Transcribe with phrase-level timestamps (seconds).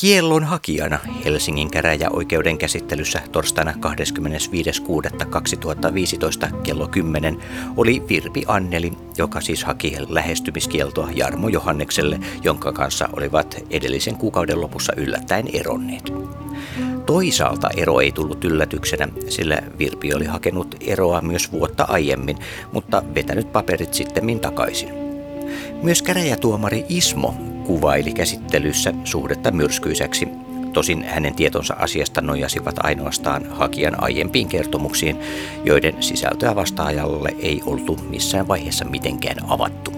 [0.00, 3.76] Kiellon hakijana Helsingin käräjäoikeuden käsittelyssä torstaina 25.6.2015
[6.62, 7.38] kello 10
[7.76, 14.92] oli Virpi Anneli, joka siis haki lähestymiskieltoa Jarmo Johannekselle, jonka kanssa olivat edellisen kuukauden lopussa
[14.96, 16.12] yllättäen eronneet.
[17.06, 22.38] Toisaalta ero ei tullut yllätyksenä, sillä Virpi oli hakenut eroa myös vuotta aiemmin,
[22.72, 24.90] mutta vetänyt paperit sitten takaisin.
[25.82, 30.28] Myös käräjätuomari Ismo kuvaili käsittelyssä suhdetta myrskyiseksi.
[30.72, 35.16] Tosin hänen tietonsa asiasta nojasivat ainoastaan hakijan aiempiin kertomuksiin,
[35.64, 39.92] joiden sisältöä vastaajalle ei oltu missään vaiheessa mitenkään avattu.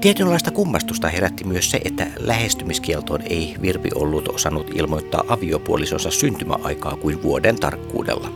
[0.00, 7.22] Tietynlaista kummastusta herätti myös se, että lähestymiskieltoon ei Virpi ollut osannut ilmoittaa aviopuolisonsa syntymäaikaa kuin
[7.22, 8.32] vuoden tarkkuudella.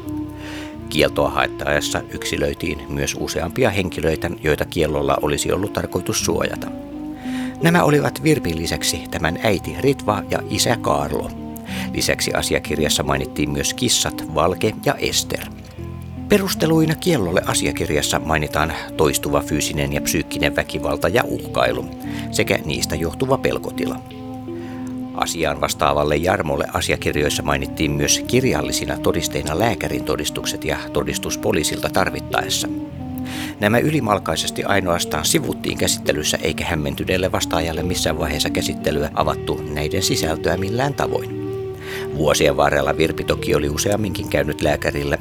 [0.88, 6.91] Kieltoa haettaessa yksilöitiin myös useampia henkilöitä, joita kiellolla olisi ollut tarkoitus suojata.
[7.62, 11.30] Nämä olivat Virpin lisäksi tämän äiti Ritva ja isä Kaarlo.
[11.92, 15.46] Lisäksi asiakirjassa mainittiin myös kissat Valke ja Ester.
[16.28, 21.84] Perusteluina kiellolle asiakirjassa mainitaan toistuva fyysinen ja psyykkinen väkivalta ja uhkailu
[22.30, 24.00] sekä niistä johtuva pelkotila.
[25.14, 32.68] Asiaan vastaavalle Jarmolle asiakirjoissa mainittiin myös kirjallisina todisteina lääkärin todistukset ja todistus poliisilta tarvittaessa.
[33.62, 40.94] Nämä ylimalkaisesti ainoastaan sivuttiin käsittelyssä eikä hämmentyneelle vastaajalle missään vaiheessa käsittelyä avattu näiden sisältöä millään
[40.94, 41.42] tavoin.
[42.16, 45.18] Vuosien varrella Virpi toki oli useamminkin käynyt lääkärillä,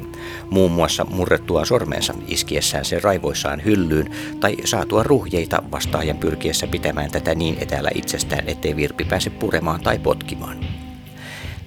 [0.50, 7.34] muun muassa murrettua sormensa iskiessään sen raivoissaan hyllyyn tai saatua ruhjeita vastaajan pyrkiessä pitämään tätä
[7.34, 10.81] niin etäällä itsestään, ettei Virpi pääse puremaan tai potkimaan.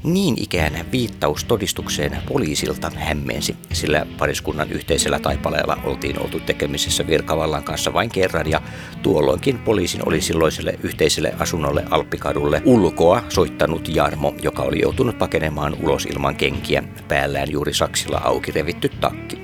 [0.05, 7.93] Niin ikään viittaus todistukseen poliisilta hämmensi, sillä pariskunnan yhteisellä taipaleella oltiin oltu tekemisissä virkavallan kanssa
[7.93, 8.61] vain kerran ja
[9.01, 16.05] tuolloinkin poliisin oli silloiselle yhteiselle asunnolle Alppikadulle ulkoa soittanut Jarmo, joka oli joutunut pakenemaan ulos
[16.05, 19.37] ilman kenkiä, päällään juuri saksilla auki revitty takki.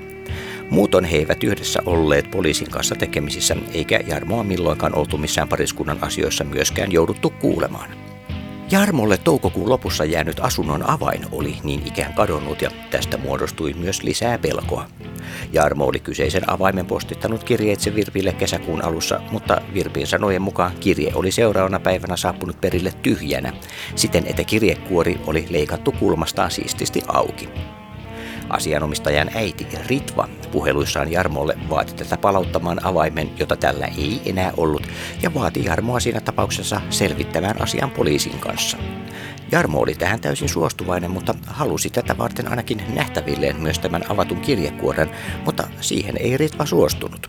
[0.69, 6.43] Muuton he eivät yhdessä olleet poliisin kanssa tekemisissä, eikä Jarmoa milloinkaan oltu missään pariskunnan asioissa
[6.43, 8.10] myöskään jouduttu kuulemaan.
[8.71, 14.37] Jarmolle toukokuun lopussa jäänyt asunnon avain oli niin ikään kadonnut ja tästä muodostui myös lisää
[14.37, 14.85] pelkoa.
[15.53, 21.31] Jarmo oli kyseisen avaimen postittanut kirjeitse Virpille kesäkuun alussa, mutta Virpin sanojen mukaan kirje oli
[21.31, 23.53] seuraavana päivänä saapunut perille tyhjänä,
[23.95, 27.49] siten että kirjekuori oli leikattu kulmastaan siististi auki.
[28.51, 34.87] Asianomistajan äiti Ritva puheluissaan Jarmolle vaati tätä palauttamaan avaimen, jota tällä ei enää ollut,
[35.21, 38.77] ja vaati Jarmoa siinä tapauksessa selvittämään asian poliisin kanssa.
[39.51, 45.09] Jarmo oli tähän täysin suostuvainen, mutta halusi tätä varten ainakin nähtävilleen myös tämän avatun kirjekuoren,
[45.45, 47.27] mutta siihen ei Ritva suostunut.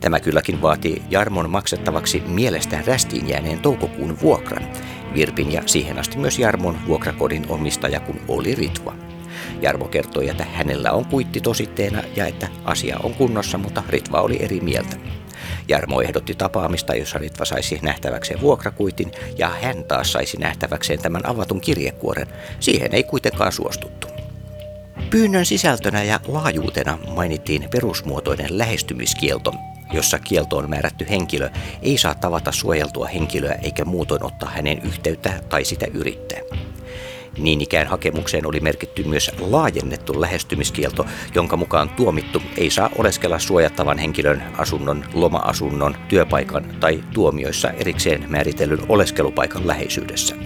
[0.00, 4.68] Tämä kylläkin vaati Jarmon maksettavaksi mielestään rästiin jääneen toukokuun vuokran.
[5.14, 9.11] Virpin ja siihen asti myös Jarmon vuokrakodin omistaja kun oli Ritva.
[9.62, 14.36] Jarmo kertoi, että hänellä on kuitti tositteena ja että asia on kunnossa, mutta Ritva oli
[14.40, 14.96] eri mieltä.
[15.68, 21.60] Jarmo ehdotti tapaamista, jossa Ritva saisi nähtäväkseen vuokrakuitin ja hän taas saisi nähtäväkseen tämän avatun
[21.60, 22.26] kirjekuoren.
[22.60, 24.08] Siihen ei kuitenkaan suostuttu.
[25.10, 29.54] Pyynnön sisältönä ja laajuutena mainittiin perusmuotoinen lähestymiskielto,
[29.92, 31.50] jossa kieltoon määrätty henkilö
[31.82, 36.38] ei saa tavata suojeltua henkilöä eikä muutoin ottaa hänen yhteyttä tai sitä yrittää.
[37.38, 43.98] Niin ikään hakemukseen oli merkitty myös laajennettu lähestymiskielto, jonka mukaan tuomittu ei saa oleskella suojattavan
[43.98, 50.36] henkilön asunnon, loma-asunnon, työpaikan tai tuomioissa erikseen määritellyn oleskelupaikan läheisyydessä.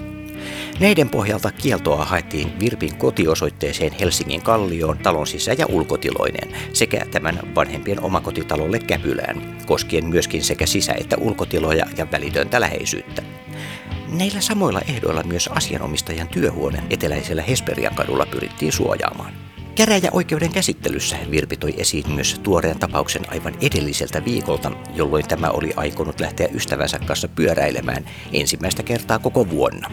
[0.81, 8.01] Neiden pohjalta kieltoa haettiin Virpin kotiosoitteeseen Helsingin Kallioon talon sisä- ja ulkotiloineen sekä tämän vanhempien
[8.01, 13.23] omakotitalolle Käpylään, koskien myöskin sekä sisä- että ulkotiloja ja välitöntä läheisyyttä.
[14.09, 19.33] Näillä samoilla ehdoilla myös asianomistajan työhuone eteläisellä Hesperian kadulla pyrittiin suojaamaan.
[19.75, 26.21] Käräjäoikeuden käsittelyssä Virpi toi esiin myös tuoreen tapauksen aivan edelliseltä viikolta, jolloin tämä oli aikonut
[26.21, 29.91] lähteä ystävänsä kanssa pyöräilemään ensimmäistä kertaa koko vuonna.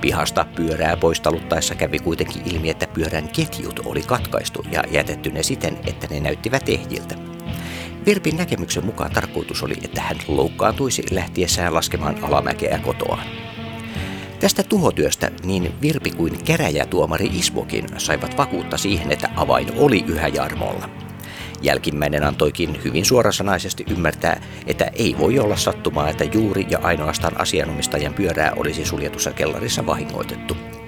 [0.00, 5.78] Pihasta pyörää poistaluttaessa kävi kuitenkin ilmi, että pyörän ketjut oli katkaistu ja jätetty ne siten,
[5.86, 7.31] että ne näyttivät ehjiltä.
[8.06, 13.26] Virpin näkemyksen mukaan tarkoitus oli, että hän loukkaantuisi lähtiessään laskemaan alamäkeä kotoaan.
[14.40, 20.88] Tästä tuhotyöstä niin Virpi kuin käräjätuomari Ismokin saivat vakuutta siihen, että avain oli yhä Jarmolla.
[21.62, 28.14] Jälkimmäinen antoikin hyvin suorasanaisesti ymmärtää, että ei voi olla sattumaa, että juuri ja ainoastaan asianomistajan
[28.14, 30.81] pyörää olisi suljetussa kellarissa vahingoitettu.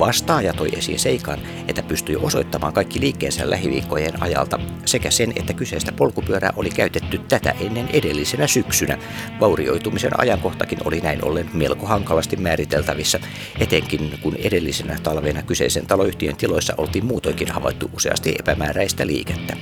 [0.00, 1.38] Vastaaja toi esiin seikan,
[1.68, 7.54] että pystyi osoittamaan kaikki liikkeensä lähiviikkojen ajalta sekä sen, että kyseistä polkupyörää oli käytetty tätä
[7.60, 8.98] ennen edellisenä syksynä.
[9.40, 13.20] Vaurioitumisen ajankohtakin oli näin ollen melko hankalasti määriteltävissä,
[13.58, 19.56] etenkin kun edellisenä talvena kyseisen taloyhtiön tiloissa oltiin muutoinkin havaittu useasti epämääräistä liikettä.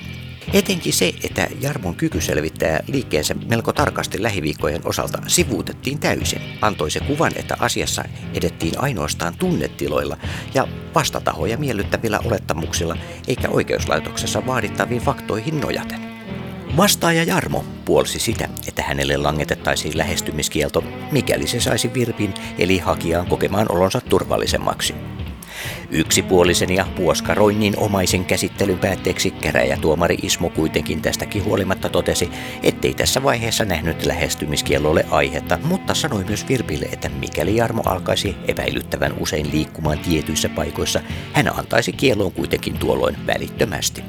[0.52, 7.00] Etenkin se, että Jarmon kyky selvittää liikkeensä melko tarkasti lähiviikkojen osalta sivuutettiin täysin, antoi se
[7.00, 8.04] kuvan, että asiassa
[8.34, 10.16] edettiin ainoastaan tunnetiloilla
[10.54, 12.96] ja vastatahoja miellyttävillä olettamuksilla,
[13.26, 16.00] eikä oikeuslaitoksessa vaadittaviin faktoihin nojaten.
[16.76, 23.72] Vastaaja Jarmo puolsi sitä, että hänelle langetettaisiin lähestymiskielto, mikäli se saisi Virpin eli hakijaan kokemaan
[23.72, 24.94] olonsa turvallisemmaksi.
[25.90, 32.30] Yksipuolisen ja puoskaroinnin omaisen käsittelyn päätteeksi käräjätuomari Ismo kuitenkin tästäkin huolimatta totesi,
[32.62, 39.12] ettei tässä vaiheessa nähnyt lähestymiskielolle aihetta, mutta sanoi myös Virpille, että mikäli Jarmo alkaisi epäilyttävän
[39.20, 41.00] usein liikkumaan tietyissä paikoissa,
[41.32, 44.02] hän antaisi kieloon kuitenkin tuolloin välittömästi.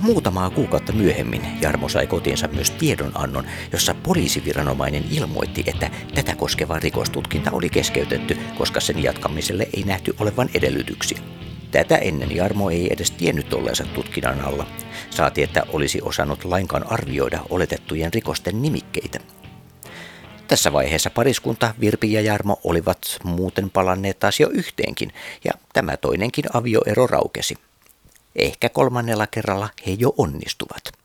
[0.00, 7.50] Muutamaa kuukautta myöhemmin Jarmo sai kotiinsa myös tiedonannon, jossa poliisiviranomainen ilmoitti, että tätä koskeva rikostutkinta
[7.50, 11.18] oli keskeytetty, koska sen jatkamiselle ei nähty olevan edellytyksiä.
[11.70, 14.66] Tätä ennen Jarmo ei edes tiennyt olleensa tutkinnan alla.
[15.10, 19.20] Saati, että olisi osannut lainkaan arvioida oletettujen rikosten nimikkeitä.
[20.48, 25.12] Tässä vaiheessa pariskunta Virpi ja Jarmo olivat muuten palanneet taas jo yhteenkin,
[25.44, 27.67] ja tämä toinenkin avioero raukesi.
[28.38, 30.97] Ehkä kolmannella kerralla he jo onnistuvat.